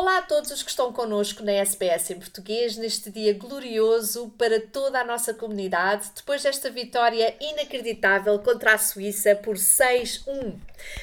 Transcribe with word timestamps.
Olá 0.00 0.18
a 0.18 0.22
todos 0.22 0.52
os 0.52 0.62
que 0.62 0.70
estão 0.70 0.92
connosco 0.92 1.42
na 1.42 1.50
SBS 1.50 2.10
em 2.10 2.20
português 2.20 2.76
neste 2.76 3.10
dia 3.10 3.34
glorioso 3.34 4.32
para 4.38 4.60
toda 4.60 5.00
a 5.00 5.04
nossa 5.04 5.34
comunidade, 5.34 6.12
depois 6.14 6.40
desta 6.40 6.70
vitória 6.70 7.34
inacreditável 7.40 8.38
contra 8.38 8.74
a 8.74 8.78
Suíça 8.78 9.34
por 9.34 9.56
6-1. 9.56 10.56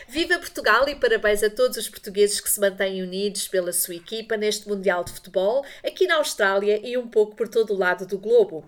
Viva 0.07 0.39
Portugal 0.39 0.87
e 0.87 0.95
parabéns 0.95 1.43
a 1.43 1.49
todos 1.49 1.75
os 1.75 1.89
portugueses 1.89 2.39
que 2.39 2.49
se 2.49 2.57
mantêm 2.57 3.03
unidos 3.03 3.49
pela 3.49 3.73
sua 3.73 3.95
equipa 3.95 4.37
neste 4.37 4.65
Mundial 4.65 5.03
de 5.03 5.11
Futebol, 5.11 5.65
aqui 5.85 6.07
na 6.07 6.15
Austrália 6.15 6.79
e 6.81 6.97
um 6.97 7.09
pouco 7.09 7.35
por 7.35 7.49
todo 7.49 7.73
o 7.73 7.77
lado 7.77 8.05
do 8.05 8.17
globo. 8.17 8.63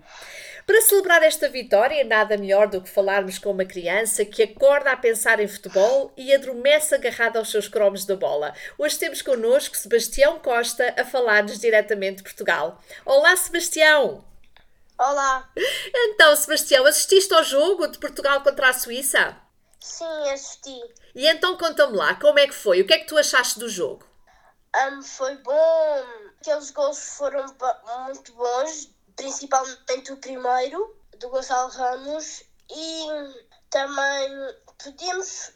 Para 0.68 0.82
celebrar 0.82 1.22
esta 1.22 1.48
vitória, 1.48 2.04
nada 2.04 2.36
melhor 2.36 2.68
do 2.68 2.82
que 2.82 2.90
falarmos 2.90 3.38
com 3.38 3.52
uma 3.52 3.64
criança 3.64 4.22
que 4.22 4.42
acorda 4.42 4.92
a 4.92 4.96
pensar 4.98 5.40
em 5.40 5.48
futebol 5.48 6.12
e 6.14 6.34
adormece 6.34 6.94
agarrada 6.94 7.38
aos 7.38 7.50
seus 7.50 7.66
cromos 7.66 8.04
da 8.04 8.14
bola. 8.14 8.54
Hoje 8.76 8.98
temos 8.98 9.22
connosco 9.22 9.74
Sebastião 9.74 10.38
Costa 10.38 10.94
a 10.98 11.06
falar-nos 11.06 11.58
diretamente 11.58 12.18
de 12.18 12.24
Portugal. 12.24 12.78
Olá, 13.06 13.34
Sebastião! 13.34 14.22
Olá! 14.98 15.50
Então, 15.94 16.36
Sebastião, 16.36 16.84
assististe 16.84 17.32
ao 17.32 17.42
jogo 17.42 17.86
de 17.86 17.98
Portugal 17.98 18.42
contra 18.42 18.68
a 18.68 18.74
Suíça? 18.74 19.38
Sim, 19.80 20.30
assisti. 20.30 20.78
E 21.14 21.26
então 21.26 21.56
conta-me 21.56 21.96
lá, 21.96 22.14
como 22.16 22.38
é 22.38 22.46
que 22.46 22.54
foi? 22.54 22.82
O 22.82 22.86
que 22.86 22.92
é 22.92 22.98
que 22.98 23.06
tu 23.06 23.16
achaste 23.16 23.58
do 23.58 23.70
jogo? 23.70 24.06
Um, 24.76 25.00
foi 25.00 25.34
bom. 25.38 26.04
Aqueles 26.42 26.70
gols 26.72 27.16
foram 27.16 27.46
muito 27.86 28.34
bons 28.34 28.97
principalmente 29.18 30.12
o 30.12 30.16
primeiro, 30.16 30.96
do 31.18 31.28
Gonçalo 31.28 31.70
Ramos, 31.70 32.44
e 32.70 33.06
também 33.68 34.54
podíamos 34.82 35.52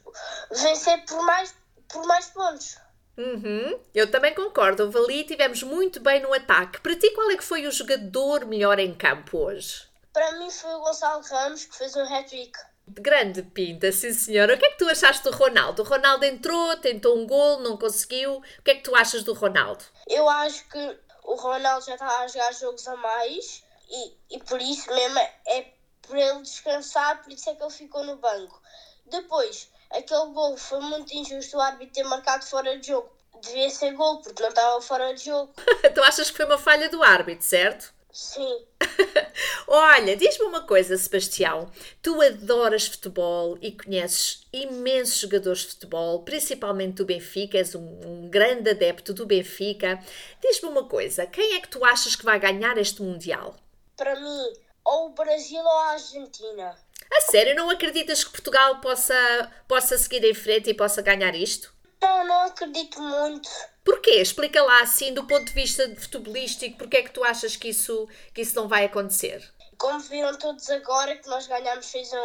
vencer 0.51 1.05
por 1.07 1.23
mais, 1.25 1.55
por 1.89 2.05
mais 2.07 2.27
pontos. 2.27 2.77
Uhum, 3.17 3.79
eu 3.95 4.11
também 4.11 4.35
concordo. 4.35 4.91
O 4.91 5.05
ali 5.05 5.25
tivemos 5.25 5.63
muito 5.63 6.01
bem 6.01 6.21
no 6.21 6.35
ataque. 6.35 6.81
Para 6.81 6.97
ti, 6.97 7.11
qual 7.11 7.31
é 7.31 7.37
que 7.37 7.45
foi 7.45 7.67
o 7.67 7.71
jogador 7.71 8.47
melhor 8.47 8.79
em 8.79 8.95
campo 8.95 9.39
hoje? 9.39 9.87
Para 10.13 10.33
mim 10.39 10.51
foi 10.51 10.75
o 10.75 10.81
Gonçalo 10.81 11.23
Ramos 11.23 11.65
que 11.65 11.77
fez 11.77 11.95
um 11.95 12.03
hat-trick. 12.03 12.59
Grande 12.89 13.43
pinta, 13.43 13.93
sim 13.93 14.13
senhora. 14.13 14.55
O 14.55 14.59
que 14.59 14.67
é 14.67 14.71
que 14.71 14.79
tu 14.79 14.89
achaste 14.89 15.23
do 15.23 15.31
Ronaldo? 15.31 15.83
O 15.83 15.85
Ronaldo 15.85 16.25
entrou, 16.25 16.77
tentou 16.79 17.17
um 17.17 17.27
gol, 17.27 17.61
não 17.61 17.77
conseguiu. 17.77 18.39
O 18.39 18.63
que 18.65 18.73
é 18.73 18.75
que 18.75 18.83
tu 18.83 18.95
achas 18.97 19.23
do 19.23 19.33
Ronaldo? 19.35 19.85
Eu 20.09 20.29
acho 20.29 20.69
que 20.69 20.99
o 21.23 21.35
Ronaldo 21.35 21.85
já 21.87 21.95
está 21.95 22.21
a 22.21 22.29
jogar 22.29 22.53
jogos 22.53 22.87
a 22.89 22.97
mais 22.97 23.63
e, 23.89 24.17
e 24.31 24.39
por 24.41 24.61
isso 24.61 24.93
mesmo 24.93 25.19
é 25.19 25.73
para 26.03 26.21
ele 26.21 26.43
descansar, 26.43 27.23
por 27.23 27.33
isso 27.33 27.49
é 27.49 27.55
que 27.55 27.63
ele 27.63 27.73
ficou 27.73 28.05
no 28.05 28.17
banco. 28.17 28.61
Depois, 29.07 29.71
aquele 29.91 30.33
gol 30.33 30.57
foi 30.57 30.81
muito 30.81 31.13
injusto 31.13 31.57
o 31.57 31.61
árbitro 31.61 31.95
ter 31.95 32.05
marcado 32.05 32.45
fora 32.45 32.79
de 32.79 32.89
jogo. 32.89 33.11
Devia 33.41 33.71
ser 33.71 33.93
gol, 33.93 34.21
porque 34.21 34.43
não 34.43 34.51
estava 34.51 34.81
fora 34.81 35.15
de 35.15 35.25
jogo. 35.25 35.53
tu 35.95 36.03
achas 36.03 36.31
que 36.31 36.37
foi 36.37 36.47
uma 36.47 36.59
falha 36.59 36.89
do 36.89 37.03
árbitro, 37.03 37.45
certo? 37.45 37.93
Sim. 38.13 38.67
Olha, 39.67 40.15
diz-me 40.15 40.45
uma 40.45 40.67
coisa, 40.67 40.99
Sebastião. 40.99 41.73
Tu 42.03 42.21
adoras 42.21 42.87
futebol 42.87 43.57
e 43.63 43.73
conheces 43.73 44.47
imensos 44.53 45.19
jogadores 45.19 45.61
de 45.61 45.69
futebol, 45.69 46.23
principalmente 46.23 46.97
do 46.97 47.07
Benfica, 47.07 47.57
és 47.57 47.75
um, 47.75 48.01
um 48.05 48.29
grande 48.29 48.69
adepto 48.69 49.15
do 49.15 49.25
Benfica. 49.25 49.99
Diz-me 50.43 50.69
uma 50.69 50.85
coisa, 50.85 51.27
quem 51.27 51.55
é 51.55 51.61
que 51.61 51.69
tu 51.69 51.83
achas 51.85 52.15
que 52.15 52.25
vai 52.25 52.39
ganhar 52.39 52.77
este 52.77 53.01
Mundial? 53.03 53.57
Para 53.97 54.15
mim, 54.21 54.53
ou 54.85 55.07
o 55.07 55.15
Brasil 55.15 55.63
ou 55.63 55.79
a 55.79 55.93
Argentina. 55.93 56.77
A 57.15 57.21
sério, 57.23 57.57
não 57.57 57.71
acreditas 57.71 58.25
que 58.25 58.31
Portugal 58.31 58.81
possa, 58.81 59.51
possa 59.67 59.97
seguir 59.97 60.25
em 60.25 60.35
frente 60.35 60.69
e 60.69 60.75
possa 60.75 61.01
ganhar 61.01 61.35
isto? 61.35 61.73
Não, 62.03 62.27
não 62.27 62.43
acredito 62.43 63.01
muito. 63.01 63.49
Porquê? 63.85 64.21
Explica 64.21 64.63
lá 64.63 64.83
assim, 64.83 65.13
do 65.13 65.27
ponto 65.27 65.47
de 65.47 65.53
vista 65.53 65.83
futebolístico, 65.97 66.79
porque 66.79 66.99
é 66.99 67.03
que 67.03 67.11
tu 67.11 67.25
achas 67.25 67.57
que 67.57 67.69
isso, 67.69 68.09
que 68.33 68.43
isso 68.43 68.55
não 68.55 68.69
vai 68.69 68.85
acontecer? 68.85 69.53
Como 69.77 69.99
viram 69.99 70.39
todos 70.39 70.71
agora 70.71 71.17
que 71.17 71.29
nós 71.29 71.49
ganhámos 71.49 71.87
6 71.87 72.13
a 72.13 72.21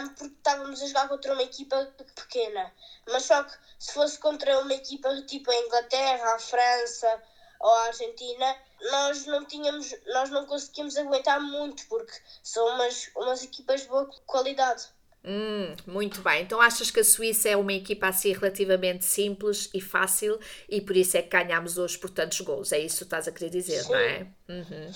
1, 0.00 0.08
porque 0.08 0.34
estávamos 0.34 0.82
a 0.82 0.86
jogar 0.86 1.08
contra 1.08 1.32
uma 1.32 1.42
equipa 1.42 1.94
pequena. 2.14 2.70
Mas 3.06 3.22
só 3.22 3.42
que 3.42 3.54
se 3.78 3.94
fosse 3.94 4.18
contra 4.18 4.58
uma 4.60 4.74
equipa 4.74 5.08
tipo 5.22 5.50
a 5.50 5.56
Inglaterra, 5.56 6.34
a 6.34 6.38
França 6.38 7.22
ou 7.60 7.70
a 7.70 7.86
Argentina, 7.86 8.56
nós 8.90 9.24
não 9.24 9.44
tínhamos, 9.46 9.94
nós 10.08 10.28
não 10.28 10.44
conseguimos 10.44 10.98
aguentar 10.98 11.40
muito, 11.40 11.86
porque 11.88 12.12
são 12.42 12.66
umas, 12.74 13.10
umas 13.16 13.42
equipas 13.42 13.82
de 13.82 13.88
boa 13.88 14.06
qualidade. 14.26 14.86
Hum, 15.26 15.74
muito 15.86 16.20
bem. 16.20 16.42
Então 16.42 16.60
achas 16.60 16.90
que 16.90 17.00
a 17.00 17.04
Suíça 17.04 17.48
é 17.48 17.56
uma 17.56 17.72
equipa 17.72 18.08
assim 18.08 18.32
relativamente 18.32 19.06
simples 19.06 19.70
e 19.72 19.80
fácil 19.80 20.38
e 20.68 20.82
por 20.82 20.94
isso 20.94 21.16
é 21.16 21.22
que 21.22 21.30
ganhamos 21.30 21.78
hoje 21.78 21.96
por 21.96 22.10
tantos 22.10 22.42
gols. 22.42 22.72
É 22.72 22.78
isso 22.78 22.98
que 22.98 23.04
estás 23.04 23.26
a 23.26 23.32
querer 23.32 23.48
dizer, 23.48 23.82
Sim. 23.82 23.88
não 23.88 23.98
é? 23.98 24.26
Uhum. 24.46 24.92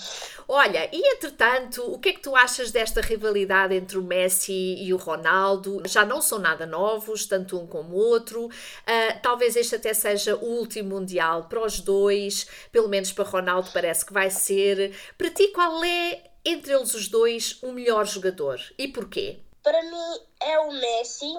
Olha, 0.47 0.87
e 0.93 1.01
entretanto, 1.15 1.81
o 1.83 1.97
que 1.97 2.09
é 2.09 2.13
que 2.13 2.21
tu 2.21 2.35
achas 2.35 2.69
desta 2.69 3.01
rivalidade 3.01 3.73
entre 3.73 3.97
o 3.97 4.03
Messi 4.03 4.75
e 4.79 4.93
o 4.93 4.97
Ronaldo? 4.97 5.81
Já 5.87 6.05
não 6.05 6.21
são 6.21 6.37
nada 6.37 6.67
novos, 6.67 7.25
tanto 7.25 7.59
um 7.59 7.65
como 7.65 7.95
o 7.95 7.97
outro. 7.97 8.45
Uh, 8.45 9.19
talvez 9.23 9.55
este 9.55 9.77
até 9.77 9.95
seja 9.95 10.35
o 10.35 10.45
último 10.45 10.89
Mundial 10.89 11.45
para 11.45 11.65
os 11.65 11.79
dois, 11.79 12.45
pelo 12.71 12.87
menos 12.87 13.11
para 13.11 13.23
Ronaldo 13.23 13.71
parece 13.73 14.05
que 14.05 14.13
vai 14.13 14.29
ser. 14.29 14.95
Para 15.17 15.31
ti, 15.31 15.47
qual 15.47 15.83
é, 15.83 16.23
entre 16.45 16.71
eles 16.71 16.93
os 16.93 17.07
dois, 17.07 17.57
o 17.63 17.71
melhor 17.71 18.05
jogador 18.05 18.59
e 18.77 18.87
porquê? 18.87 19.39
Para 19.69 19.83
mim 19.83 20.19
é 20.41 20.57
o 20.61 20.71
Messi 20.71 21.31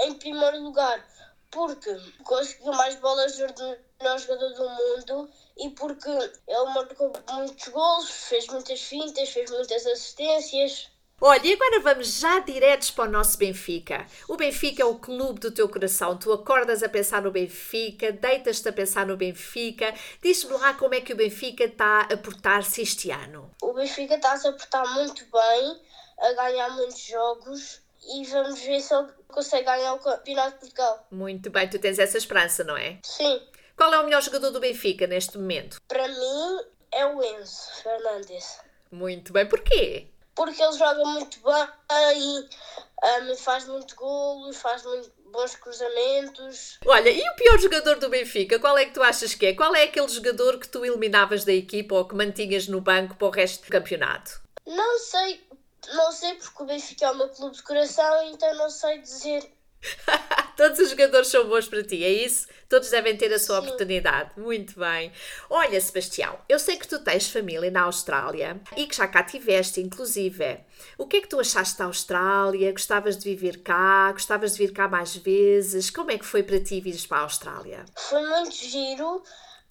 em 0.00 0.14
primeiro 0.14 0.60
lugar, 0.60 1.06
porque 1.52 1.96
conseguiu 2.24 2.72
mais 2.72 2.96
bolas 2.96 3.36
de 3.36 3.44
melhor 3.44 4.18
jogador 4.18 4.52
do 4.54 4.68
mundo 4.68 5.30
e 5.56 5.70
porque 5.70 6.10
ele 6.10 6.74
marcou 6.74 7.12
muitos 7.30 7.68
gols, 7.68 8.10
fez 8.10 8.48
muitas 8.48 8.80
fintas, 8.80 9.28
fez 9.28 9.48
muitas 9.52 9.86
assistências. 9.86 10.90
Olha, 11.20 11.46
e 11.46 11.52
agora 11.52 11.78
vamos 11.78 12.18
já 12.18 12.40
diretos 12.40 12.90
para 12.90 13.08
o 13.08 13.12
nosso 13.12 13.38
Benfica. 13.38 14.04
O 14.28 14.36
Benfica 14.36 14.82
é 14.82 14.86
o 14.86 14.98
clube 14.98 15.38
do 15.38 15.52
teu 15.52 15.68
coração. 15.68 16.18
Tu 16.18 16.32
acordas 16.32 16.82
a 16.82 16.88
pensar 16.88 17.22
no 17.22 17.30
Benfica, 17.30 18.10
deitas-te 18.10 18.68
a 18.68 18.72
pensar 18.72 19.06
no 19.06 19.16
Benfica. 19.16 19.94
Diz-me 20.20 20.54
lá 20.54 20.74
como 20.74 20.96
é 20.96 21.00
que 21.00 21.12
o 21.12 21.16
Benfica 21.16 21.62
está 21.62 22.00
a 22.00 22.16
portar-se 22.16 22.82
este 22.82 23.12
ano. 23.12 23.48
O 23.62 23.72
Benfica 23.74 24.16
está-se 24.16 24.48
a 24.48 24.52
portar 24.52 24.92
muito 24.92 25.24
bem 25.30 25.80
a 26.20 26.32
ganhar 26.34 26.70
muitos 26.70 27.00
jogos 27.00 27.80
e 28.06 28.24
vamos 28.26 28.60
ver 28.60 28.80
se 28.80 28.94
ele 28.94 29.08
consegue 29.28 29.64
ganhar 29.64 29.94
o 29.94 29.98
Campeonato 29.98 30.52
de 30.52 30.58
Portugal. 30.60 31.06
Muito 31.10 31.50
bem, 31.50 31.68
tu 31.68 31.78
tens 31.78 31.98
essa 31.98 32.18
esperança, 32.18 32.64
não 32.64 32.76
é? 32.76 32.98
Sim. 33.04 33.40
Qual 33.76 33.92
é 33.92 34.00
o 34.00 34.04
melhor 34.04 34.22
jogador 34.22 34.50
do 34.50 34.60
Benfica 34.60 35.06
neste 35.06 35.38
momento? 35.38 35.80
Para 35.88 36.06
mim 36.06 36.60
é 36.92 37.06
o 37.06 37.22
Enzo 37.22 37.82
Fernandes. 37.82 38.58
Muito 38.90 39.32
bem, 39.32 39.46
porquê? 39.46 40.08
Porque 40.34 40.62
ele 40.62 40.76
joga 40.76 41.04
muito 41.04 41.38
bem, 41.40 42.48
um, 43.02 43.36
faz 43.36 43.66
muito 43.66 43.94
golos, 43.94 44.56
faz 44.56 44.84
muito 44.84 45.10
bons 45.30 45.54
cruzamentos. 45.56 46.78
Olha, 46.86 47.10
e 47.10 47.28
o 47.28 47.34
pior 47.34 47.58
jogador 47.58 47.98
do 47.98 48.08
Benfica, 48.08 48.58
qual 48.58 48.76
é 48.76 48.84
que 48.84 48.92
tu 48.92 49.02
achas 49.02 49.34
que 49.34 49.46
é? 49.46 49.54
Qual 49.54 49.74
é 49.74 49.84
aquele 49.84 50.08
jogador 50.08 50.58
que 50.58 50.68
tu 50.68 50.84
eliminavas 50.84 51.44
da 51.44 51.52
equipa 51.52 51.94
ou 51.94 52.06
que 52.06 52.14
mantinhas 52.14 52.68
no 52.68 52.80
banco 52.80 53.16
para 53.16 53.28
o 53.28 53.30
resto 53.30 53.64
do 53.64 53.70
campeonato? 53.70 54.40
Não 54.66 54.98
sei, 54.98 55.46
não 55.94 56.12
sei 56.12 56.34
porque 56.34 56.62
o 56.62 56.66
Benfica 56.66 57.06
é 57.06 57.10
o 57.10 57.16
meu 57.16 57.28
clube 57.28 57.56
de 57.56 57.62
coração, 57.62 58.24
então 58.30 58.54
não 58.54 58.70
sei 58.70 59.00
dizer. 59.00 59.52
Todos 60.56 60.78
os 60.78 60.90
jogadores 60.90 61.28
são 61.28 61.48
bons 61.48 61.68
para 61.68 61.82
ti, 61.82 62.04
é 62.04 62.08
isso? 62.10 62.46
Todos 62.68 62.90
devem 62.90 63.16
ter 63.16 63.32
a 63.32 63.38
sua 63.38 63.56
Sim. 63.60 63.66
oportunidade. 63.66 64.38
Muito 64.38 64.78
bem. 64.78 65.10
Olha, 65.48 65.80
Sebastião, 65.80 66.38
eu 66.48 66.58
sei 66.58 66.76
que 66.76 66.86
tu 66.86 66.98
tens 66.98 67.28
família 67.28 67.70
na 67.70 67.82
Austrália 67.82 68.60
e 68.76 68.86
que 68.86 68.94
já 68.94 69.08
cá 69.08 69.22
tiveste, 69.22 69.80
inclusive. 69.80 70.60
O 70.98 71.06
que 71.06 71.16
é 71.16 71.20
que 71.22 71.28
tu 71.28 71.40
achaste 71.40 71.78
da 71.78 71.86
Austrália? 71.86 72.70
Gostavas 72.72 73.16
de 73.16 73.24
viver 73.24 73.62
cá? 73.62 74.12
Gostavas 74.12 74.52
de 74.52 74.58
vir 74.58 74.72
cá 74.72 74.86
mais 74.86 75.16
vezes? 75.16 75.88
Como 75.90 76.10
é 76.10 76.18
que 76.18 76.26
foi 76.26 76.42
para 76.42 76.62
ti 76.62 76.80
vires 76.80 77.06
para 77.06 77.18
a 77.18 77.22
Austrália? 77.22 77.84
Foi 77.96 78.22
muito 78.22 78.54
giro. 78.54 79.22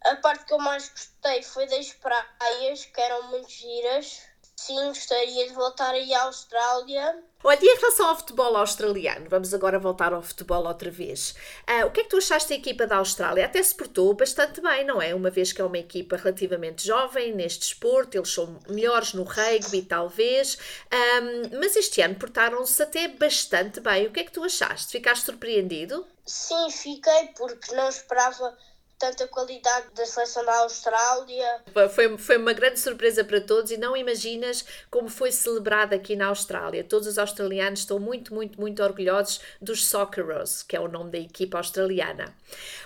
A 0.06 0.16
parte 0.16 0.46
que 0.46 0.54
eu 0.54 0.60
mais 0.60 0.90
gostei 0.90 1.44
foi 1.44 1.68
das 1.68 1.94
praias, 1.94 2.86
que 2.86 3.00
eram 3.00 3.30
muito 3.30 3.50
giras. 3.52 4.22
Sim, 4.60 4.90
gostaria 4.90 5.48
de 5.48 5.54
voltar 5.54 5.92
aí 5.92 6.14
à 6.14 6.24
Austrália. 6.24 7.24
Olha, 7.42 7.60
e 7.62 7.66
em 7.66 7.78
relação 7.78 8.10
ao 8.10 8.18
futebol 8.18 8.58
australiano, 8.58 9.30
vamos 9.30 9.54
agora 9.54 9.80
voltar 9.80 10.12
ao 10.12 10.22
futebol 10.22 10.68
outra 10.68 10.92
vez. 10.92 11.34
Ah, 11.66 11.86
o 11.86 11.92
que 11.92 12.02
é 12.02 12.04
que 12.04 12.10
tu 12.10 12.18
achaste 12.18 12.50
da 12.50 12.56
equipa 12.56 12.86
da 12.86 12.98
Austrália? 12.98 13.46
Até 13.46 13.64
se 13.64 13.74
portou 13.74 14.14
bastante 14.14 14.60
bem, 14.60 14.86
não 14.86 15.02
é? 15.02 15.16
Uma 15.16 15.30
vez 15.30 15.54
que 15.54 15.62
é 15.62 15.64
uma 15.64 15.78
equipa 15.78 16.18
relativamente 16.18 16.86
jovem 16.86 17.34
neste 17.34 17.60
desporto, 17.60 18.18
eles 18.18 18.34
são 18.34 18.60
melhores 18.68 19.14
no 19.14 19.24
rugby, 19.24 19.82
talvez, 19.84 20.58
um, 20.94 21.58
mas 21.58 21.78
este 21.78 22.02
ano 22.02 22.16
portaram-se 22.16 22.84
até 22.84 23.08
bastante 23.08 23.80
bem. 23.80 24.08
O 24.08 24.12
que 24.12 24.20
é 24.20 24.24
que 24.26 24.32
tu 24.32 24.44
achaste? 24.44 24.92
Ficaste 24.92 25.24
surpreendido? 25.24 26.06
Sim, 26.26 26.70
fiquei 26.70 27.30
porque 27.38 27.74
não 27.74 27.88
esperava 27.88 28.58
tanta 29.00 29.26
qualidade 29.28 29.88
da 29.96 30.06
seleção 30.06 30.44
da 30.44 30.58
Austrália. 30.60 31.62
Foi, 31.96 32.18
foi 32.18 32.38
uma 32.38 32.52
grande 32.52 32.80
surpresa 32.80 33.24
para 33.24 33.40
todos 33.40 33.72
e 33.72 33.78
não 33.78 33.96
imaginas 33.96 34.66
como 34.92 35.08
foi 35.08 35.32
celebrado 35.32 35.94
aqui 35.94 36.18
na 36.18 36.28
Austrália. 36.28 36.84
Todos 36.84 37.08
os 37.08 37.18
australianos 37.18 37.80
estão 37.80 37.98
muito, 37.98 38.34
muito, 38.34 38.60
muito 38.60 38.84
orgulhosos 38.84 39.40
dos 39.62 39.88
Socceroos, 39.88 40.64
que 40.64 40.76
é 40.76 40.80
o 40.82 40.90
nome 40.90 41.12
da 41.12 41.18
equipa 41.18 41.58
australiana. 41.58 42.36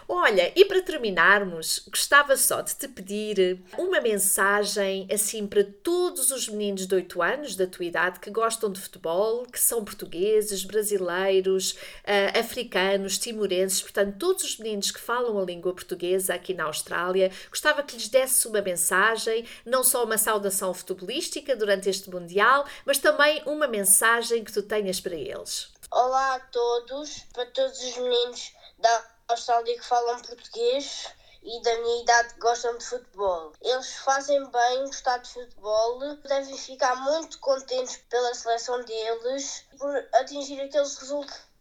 Olha, 0.07 0.51
e 0.56 0.65
para 0.65 0.81
terminarmos, 0.81 1.83
gostava 1.89 2.38
só 2.38 2.62
de 2.62 2.75
te 2.75 2.88
pedir 2.88 3.59
uma 3.77 4.00
mensagem 4.00 5.07
assim 5.12 5.48
para 5.48 5.63
todos 5.63 6.30
os 6.30 6.48
meninos 6.48 6.86
de 6.86 6.94
8 6.94 7.21
anos 7.21 7.56
da 7.56 7.66
tua 7.66 7.86
idade 7.86 8.19
que 8.19 8.30
gostam 8.30 8.71
de 8.71 8.80
futebol, 8.80 9.45
que 9.45 9.59
são 9.59 9.83
portugueses, 9.83 10.63
brasileiros, 10.63 11.71
uh, 11.71 12.38
africanos, 12.38 13.18
timorenses, 13.18 13.81
portanto, 13.81 14.18
todos 14.19 14.44
os 14.44 14.57
meninos 14.59 14.92
que 14.92 15.00
falam 15.00 15.39
a 15.39 15.44
língua 15.44 15.74
portuguesa 15.74 16.02
aqui 16.29 16.53
na 16.53 16.65
Austrália. 16.65 17.31
Gostava 17.50 17.81
que 17.81 17.95
lhes 17.95 18.09
desse 18.09 18.47
uma 18.47 18.61
mensagem, 18.61 19.47
não 19.65 19.83
só 19.83 20.03
uma 20.03 20.17
saudação 20.17 20.73
futebolística 20.73 21.55
durante 21.55 21.89
este 21.89 22.09
Mundial, 22.09 22.65
mas 22.85 22.97
também 22.97 23.41
uma 23.45 23.67
mensagem 23.67 24.44
que 24.44 24.51
tu 24.51 24.61
tenhas 24.61 25.00
para 25.00 25.15
eles. 25.15 25.69
Olá 25.91 26.35
a 26.35 26.39
todos, 26.39 27.19
para 27.33 27.45
todos 27.47 27.79
os 27.81 27.97
meninos 27.97 28.53
da 28.79 29.05
Austrália 29.29 29.77
que 29.77 29.85
falam 29.85 30.19
português 30.21 31.07
e 31.44 31.61
da 31.61 31.79
minha 31.79 32.01
idade 32.01 32.33
que 32.33 32.39
gostam 32.39 32.77
de 32.77 32.85
futebol. 32.85 33.53
Eles 33.61 33.95
fazem 33.97 34.39
bem 34.49 34.85
gostar 34.85 35.17
de 35.17 35.29
futebol, 35.29 35.99
devem 36.27 36.57
ficar 36.57 36.95
muito 36.95 37.39
contentes 37.39 37.97
pela 38.09 38.33
seleção 38.33 38.83
deles 38.83 39.65
por 39.77 39.95
atingir 40.15 40.61
aqueles 40.61 40.97
resultados. 40.97 41.52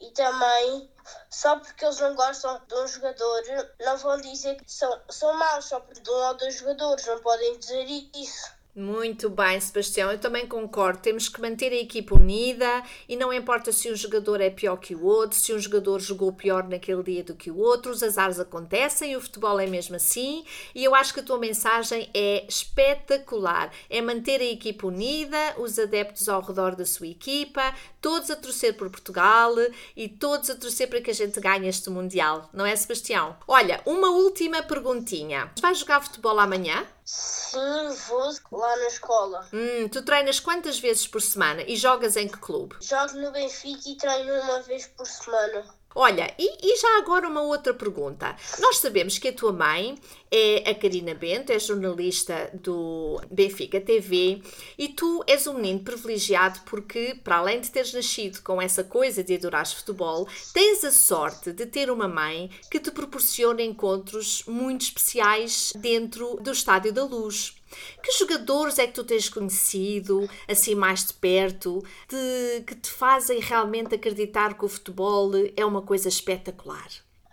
E 0.00 0.10
também, 0.10 0.92
só 1.30 1.58
porque 1.58 1.82
eles 1.82 1.98
não 2.00 2.14
gostam 2.14 2.62
de 2.66 2.74
um 2.74 2.86
jogador, 2.86 3.42
não 3.80 3.96
vão 3.96 4.20
dizer 4.20 4.56
que 4.56 4.70
são, 4.70 5.02
são 5.08 5.32
maus 5.32 5.64
só 5.64 5.80
por 5.80 5.94
de 5.94 6.10
um 6.10 6.12
ou 6.12 6.36
dois 6.36 6.54
jogadores, 6.56 7.06
não 7.06 7.18
podem 7.22 7.58
dizer 7.58 7.86
isso. 8.14 8.57
Muito 8.78 9.28
bem, 9.28 9.60
Sebastião, 9.60 10.12
eu 10.12 10.20
também 10.20 10.46
concordo. 10.46 11.00
Temos 11.00 11.28
que 11.28 11.40
manter 11.40 11.72
a 11.72 11.76
equipa 11.76 12.14
unida 12.14 12.84
e 13.08 13.16
não 13.16 13.32
importa 13.32 13.72
se 13.72 13.90
um 13.90 13.96
jogador 13.96 14.40
é 14.40 14.50
pior 14.50 14.76
que 14.76 14.94
o 14.94 15.04
outro, 15.04 15.36
se 15.36 15.52
um 15.52 15.58
jogador 15.58 15.98
jogou 15.98 16.32
pior 16.32 16.62
naquele 16.62 17.02
dia 17.02 17.24
do 17.24 17.34
que 17.34 17.50
o 17.50 17.58
outro, 17.58 17.90
os 17.90 18.04
azares 18.04 18.38
acontecem, 18.38 19.16
o 19.16 19.20
futebol 19.20 19.58
é 19.58 19.66
mesmo 19.66 19.96
assim 19.96 20.44
e 20.76 20.84
eu 20.84 20.94
acho 20.94 21.12
que 21.12 21.18
a 21.18 21.24
tua 21.24 21.40
mensagem 21.40 22.08
é 22.14 22.46
espetacular. 22.46 23.72
É 23.90 24.00
manter 24.00 24.40
a 24.40 24.44
equipa 24.44 24.86
unida, 24.86 25.56
os 25.58 25.76
adeptos 25.76 26.28
ao 26.28 26.40
redor 26.40 26.76
da 26.76 26.86
sua 26.86 27.08
equipa, 27.08 27.74
todos 28.00 28.30
a 28.30 28.36
torcer 28.36 28.76
por 28.76 28.88
Portugal 28.90 29.56
e 29.96 30.08
todos 30.08 30.50
a 30.50 30.54
torcer 30.54 30.88
para 30.88 31.00
que 31.00 31.10
a 31.10 31.14
gente 31.14 31.40
ganhe 31.40 31.66
este 31.66 31.90
Mundial, 31.90 32.48
não 32.52 32.64
é, 32.64 32.76
Sebastião? 32.76 33.36
Olha, 33.48 33.80
uma 33.84 34.10
última 34.10 34.62
perguntinha. 34.62 35.50
Vais 35.60 35.80
jogar 35.80 36.00
futebol 36.00 36.38
amanhã? 36.38 36.86
Sim, 37.10 37.88
vou 38.06 38.60
lá 38.60 38.76
na 38.76 38.86
escola. 38.86 39.48
Hum, 39.50 39.88
tu 39.88 40.02
treinas 40.02 40.38
quantas 40.38 40.78
vezes 40.78 41.06
por 41.06 41.22
semana 41.22 41.62
e 41.62 41.74
jogas 41.74 42.18
em 42.18 42.28
que 42.28 42.36
clube? 42.36 42.76
Jogo 42.82 43.14
no 43.14 43.32
Benfica 43.32 43.88
e 43.88 43.96
treino 43.96 44.34
uma 44.42 44.60
vez 44.60 44.88
por 44.88 45.06
semana. 45.06 45.64
Olha, 45.94 46.32
e, 46.38 46.58
e, 46.62 46.76
já 46.76 46.98
agora 46.98 47.26
uma 47.26 47.40
outra 47.40 47.72
pergunta. 47.72 48.36
Nós 48.60 48.76
sabemos 48.76 49.18
que 49.18 49.28
a 49.28 49.32
tua 49.32 49.52
mãe 49.52 49.98
é 50.30 50.70
a 50.70 50.74
Karina 50.74 51.14
Bento, 51.14 51.50
é 51.50 51.58
jornalista 51.58 52.50
do 52.52 53.20
Benfica 53.30 53.80
TV 53.80 54.42
e 54.76 54.88
tu 54.88 55.24
és 55.26 55.46
um 55.46 55.54
menino 55.54 55.80
privilegiado 55.80 56.60
porque, 56.66 57.18
para 57.24 57.38
além 57.38 57.60
de 57.60 57.70
teres 57.70 57.94
nascido 57.94 58.42
com 58.42 58.60
essa 58.60 58.84
coisa 58.84 59.24
de 59.24 59.34
adorares 59.34 59.72
futebol, 59.72 60.28
tens 60.52 60.84
a 60.84 60.92
sorte 60.92 61.52
de 61.52 61.64
ter 61.64 61.90
uma 61.90 62.06
mãe 62.06 62.50
que 62.70 62.78
te 62.78 62.90
proporciona 62.90 63.62
encontros 63.62 64.44
muito 64.46 64.82
especiais 64.82 65.72
dentro 65.74 66.36
do 66.36 66.52
Estádio 66.52 66.92
da 66.92 67.04
Luz. 67.04 67.57
Que 68.02 68.12
jogadores 68.12 68.78
é 68.78 68.86
que 68.86 68.92
tu 68.92 69.04
tens 69.04 69.28
conhecido, 69.28 70.28
assim 70.48 70.74
mais 70.74 71.04
de 71.04 71.14
perto, 71.14 71.82
de, 72.08 72.62
que 72.66 72.74
te 72.74 72.90
fazem 72.90 73.40
realmente 73.40 73.94
acreditar 73.94 74.54
que 74.54 74.64
o 74.64 74.68
futebol 74.68 75.30
é 75.56 75.64
uma 75.64 75.82
coisa 75.82 76.08
espetacular? 76.08 76.88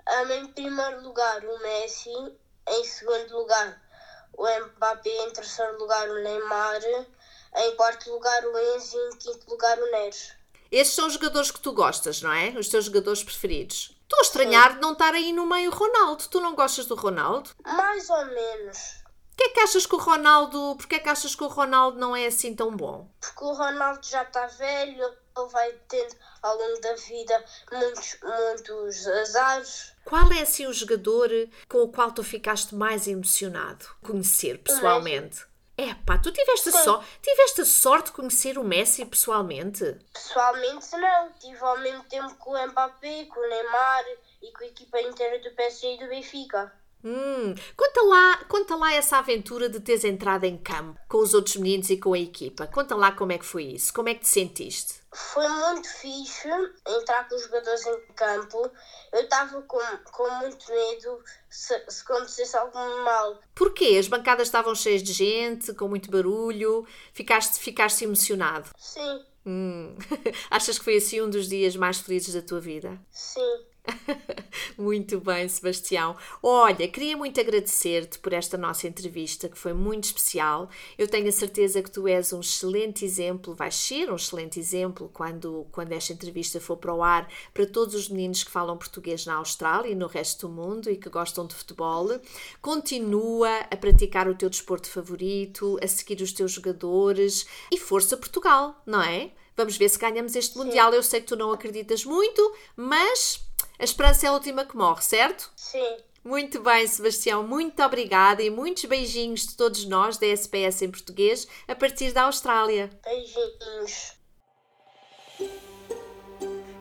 Um, 0.08 0.32
em 0.32 0.48
primeiro 0.48 1.02
lugar, 1.02 1.44
o 1.44 1.60
Messi. 1.62 2.10
Em 2.68 2.84
segundo 2.84 3.38
lugar, 3.38 3.82
o 4.38 4.44
Mbappé. 4.44 5.10
Em 5.10 5.32
terceiro 5.32 5.78
lugar, 5.80 6.10
o 6.10 6.16
Neymar. 6.16 6.82
Em 7.58 7.76
quarto 7.76 8.12
lugar, 8.12 8.46
o 8.46 8.58
Enzo. 8.76 8.98
Em 8.98 9.18
quinto 9.18 9.50
lugar, 9.50 9.78
o 9.80 9.92
Neres. 9.92 10.34
Esses 10.72 10.94
são 10.94 11.08
os 11.08 11.14
jogadores 11.14 11.52
que 11.52 11.60
tu 11.60 11.72
gostas, 11.72 12.22
não 12.22 12.32
é? 12.32 12.50
Os 12.50 12.68
teus 12.68 12.86
jogadores 12.86 13.24
preferidos. 13.24 13.96
Estou 14.04 14.20
a 14.20 14.24
estranhar 14.24 14.76
de 14.76 14.82
não 14.82 14.94
estar 14.94 15.14
aí 15.14 15.32
no 15.32 15.46
meio 15.46 15.72
o 15.72 15.74
Ronaldo. 15.74 16.28
Tu 16.28 16.40
não 16.40 16.56
gostas 16.56 16.86
do 16.86 16.96
Ronaldo? 16.96 17.50
Mais 17.66 18.10
ou 18.10 18.26
menos. 18.26 19.05
Porquê 19.36 19.44
é 19.44 19.50
que 19.50 19.60
achas 19.60 19.86
que 19.86 19.96
o 19.96 19.98
Ronaldo, 19.98 20.76
porquê 20.78 20.96
é 20.96 21.00
que 21.00 21.10
achas 21.10 21.36
que 21.36 21.44
o 21.44 21.48
Ronaldo 21.48 22.00
não 22.00 22.16
é 22.16 22.26
assim 22.26 22.56
tão 22.56 22.74
bom? 22.74 23.10
Porque 23.20 23.44
o 23.44 23.54
Ronaldo 23.54 24.00
já 24.02 24.24
está 24.24 24.48
velho, 24.48 25.04
ele 25.04 25.50
vai 25.52 25.74
tendo 25.90 26.16
ao 26.42 26.58
longo 26.58 26.80
da 26.80 26.96
vida 26.96 27.46
muitos, 27.70 28.18
muitos 28.24 29.08
azares. 29.08 29.94
Qual 30.06 30.32
é 30.32 30.42
assim 30.42 30.66
o 30.68 30.74
jogador 30.74 31.30
com 31.68 31.80
o 31.80 31.92
qual 31.92 32.14
tu 32.14 32.24
ficaste 32.24 32.74
mais 32.74 33.08
emocionado 33.08 33.86
conhecer 34.02 34.60
pessoalmente? 34.60 35.46
É 35.78 35.94
pá, 35.94 36.18
tu 36.18 36.32
tiveste, 36.32 36.72
só, 36.72 37.04
tiveste 37.22 37.60
a 37.60 37.66
sorte 37.66 38.06
de 38.06 38.12
conhecer 38.14 38.58
o 38.58 38.64
Messi 38.64 39.06
pessoalmente? 39.06 39.84
Pessoalmente 40.14 40.96
não, 40.96 41.34
tive 41.34 41.60
ao 41.60 41.78
mesmo 41.80 42.06
tempo 42.06 42.34
com 42.36 42.52
o 42.52 42.68
Mbappé, 42.68 43.26
com 43.26 43.42
o 43.42 43.50
Neymar 43.50 44.06
e 44.42 44.54
com 44.54 44.64
a 44.64 44.68
equipa 44.68 45.02
inteira 45.02 45.40
do 45.40 45.54
PSG 45.54 45.96
e 45.96 46.00
do 46.00 46.08
Benfica. 46.08 46.72
Hum, 47.04 47.54
conta 47.78 48.02
lá, 48.02 48.38
conta 48.46 48.76
lá 48.76 48.94
essa 48.94 49.18
aventura 49.18 49.70
de 49.70 49.80
teres 49.80 50.04
entrado 50.04 50.44
em 50.44 50.58
campo 50.58 51.00
com 51.08 51.20
os 51.20 51.34
outros 51.36 51.56
meninos 51.58 51.90
e 51.90 51.98
com 51.98 52.14
a 52.14 52.20
equipa. 52.20 52.66
Conta 52.66 52.96
lá 52.96 53.12
como 53.12 53.32
é 53.32 53.38
que 53.38 53.46
foi 53.46 53.64
isso, 53.64 53.94
como 53.94 54.10
é 54.10 54.16
que 54.16 54.22
te 54.22 54.28
sentiste? 54.30 55.06
Foi 55.14 55.48
muito 55.48 55.88
fixe 55.88 56.50
entrar 56.86 57.30
com 57.30 57.36
os 57.36 57.44
jogadores 57.44 57.86
em 57.86 58.02
campo. 58.16 58.72
Eu 59.14 59.22
estava 59.22 59.62
com, 59.62 59.80
com 60.12 60.30
muito 60.40 60.70
medo 60.70 61.24
se, 61.50 61.80
se 61.88 62.04
acontecesse 62.04 62.58
algo 62.58 62.78
mal. 63.04 63.40
Porquê? 63.54 63.98
As 63.98 64.08
bancadas 64.08 64.48
estavam 64.48 64.76
cheias 64.76 65.02
de 65.02 65.14
gente, 65.14 65.74
com 65.74 65.88
muito 65.88 66.12
barulho. 66.12 66.86
Ficaste, 67.14 67.60
ficaste 67.60 68.04
emocionado? 68.04 68.70
Sim. 68.78 69.24
Hum. 69.46 69.96
Achas 70.50 70.78
que 70.78 70.84
foi 70.84 70.98
assim 70.98 71.22
um 71.22 71.30
dos 71.30 71.48
dias 71.48 71.76
mais 71.76 72.00
felizes 72.00 72.34
da 72.34 72.42
tua 72.42 72.60
vida? 72.60 73.00
Sim. 73.12 73.66
muito 74.78 75.20
bem, 75.20 75.48
Sebastião. 75.48 76.15
Olha, 76.42 76.88
queria 76.88 77.15
muito 77.15 77.39
agradecer-te 77.39 78.20
por 78.20 78.34
esta 78.34 78.58
nossa 78.58 78.88
entrevista, 78.88 79.50
que 79.50 79.58
foi 79.58 79.74
muito 79.74 80.06
especial. 80.06 80.70
Eu 80.98 81.08
tenho 81.08 81.27
a 81.27 81.32
certeza 81.32 81.82
que 81.82 81.92
tu 81.92 82.08
és 82.08 82.32
um 82.34 82.39
excelente 82.39 83.06
exemplo, 83.06 83.54
vais 83.54 83.75
ser 83.75 84.12
um 84.12 84.15
excelente 84.15 84.60
exemplo 84.60 85.10
quando, 85.13 85.68
quando 85.72 85.92
esta 85.92 86.13
entrevista 86.13 86.60
for 86.60 86.77
para 86.77 86.94
o 86.94 87.04
ar 87.04 87.27
para 87.54 87.65
todos 87.65 87.96
os 87.96 88.10
meninos 88.10 88.44
que 88.44 88.51
falam 88.51 88.77
português 88.77 89.25
na 89.25 89.36
Austrália 89.36 89.89
e 89.92 89.96
no 89.96 90.08
resto 90.08 90.48
do 90.48 90.54
mundo 90.54 90.89
e 90.89 90.98
que 90.98 91.10
gostam 91.10 91.46
de 91.46 91.56
futebol. 91.56 92.20
Continua 92.62 93.60
a 93.72 93.77
praticar 93.77 94.27
o 94.27 94.36
teu 94.36 94.50
desporto 94.50 94.89
favorito, 94.89 95.80
a 95.82 95.88
seguir 95.88 96.22
os 96.22 96.32
teus 96.32 96.51
jogadores 96.51 97.46
e 97.72 97.77
força 97.77 98.18
Portugal, 98.18 98.82
não 98.86 99.01
é? 99.01 99.32
Vamos 99.56 99.77
ver 99.77 99.89
se 99.89 99.98
ganhamos 99.98 100.36
este 100.36 100.58
Mundial. 100.58 100.94
Eu 100.94 101.01
sei 101.01 101.22
que 101.22 101.27
tu 101.27 101.36
não 101.36 101.51
acreditas 101.51 102.04
muito, 102.04 102.54
mas 102.75 103.39
a 103.79 103.84
esperança 103.84 104.25
é 104.25 104.29
a 104.29 104.34
última 104.34 104.65
que 104.65 104.75
morre, 104.75 105.01
certo? 105.01 105.51
Sim. 105.55 105.98
Muito 106.24 106.60
bem, 106.60 106.88
Sebastião, 106.88 107.44
muito 107.44 107.84
obrigada 107.84 108.41
e 108.41 108.50
muitos 108.50 108.86
beijinhos 108.86 109.46
de 109.46 109.55
todos 109.55 109.86
nós 109.86 110.17
da 110.17 110.25
SPS 110.25 110.82
em 110.82 110.89
português 110.89 111.48
a 111.67 111.75
partir 111.75 112.12
da 112.13 112.24
Austrália. 112.24 112.89
Beijinhos. 113.03 114.15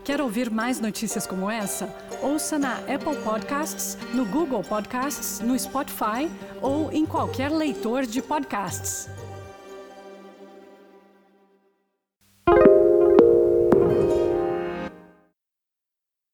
Quer 0.05 0.21
ouvir 0.21 0.51
mais 0.51 0.81
notícias 0.81 1.27
como 1.27 1.51
essa? 1.51 1.89
Ouça 2.23 2.59
na 2.59 2.77
Apple 2.81 3.17
Podcasts, 3.23 3.97
no 4.13 4.27
Google 4.27 4.63
Podcasts, 4.63 5.41
no 5.41 5.59
Spotify 5.59 6.31
ou 6.61 6.93
em 6.93 7.07
qualquer 7.07 7.51
leitor 7.51 8.05
de 8.05 8.21
podcasts. 8.21 9.09